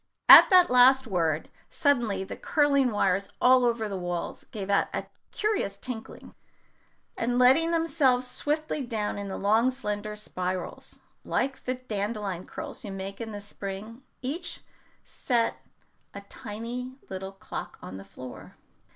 [0.27, 5.05] At that last word suddenly the curling wires all over the walls gave out a
[5.29, 6.33] curious tinkling,
[7.15, 13.21] and letting themselves swiftly down in long slender spirals, like the dandelion curls you make
[13.21, 14.61] in the spring, each
[15.03, 15.57] set
[16.15, 18.55] a tiny little clock on the floor.